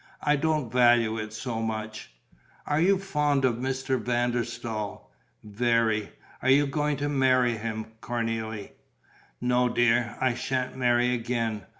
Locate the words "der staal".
4.31-5.11